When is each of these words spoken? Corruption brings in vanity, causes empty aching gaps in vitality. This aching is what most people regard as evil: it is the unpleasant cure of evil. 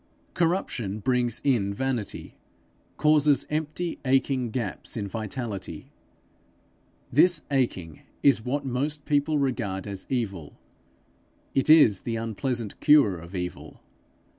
Corruption 0.33 0.97
brings 0.97 1.41
in 1.43 1.75
vanity, 1.75 2.35
causes 2.97 3.45
empty 3.51 3.99
aching 4.03 4.49
gaps 4.49 4.97
in 4.97 5.07
vitality. 5.07 5.91
This 7.11 7.43
aching 7.51 8.01
is 8.23 8.43
what 8.43 8.65
most 8.65 9.05
people 9.05 9.37
regard 9.37 9.85
as 9.85 10.07
evil: 10.09 10.57
it 11.53 11.69
is 11.69 11.99
the 11.99 12.15
unpleasant 12.15 12.79
cure 12.79 13.19
of 13.19 13.35
evil. 13.35 13.79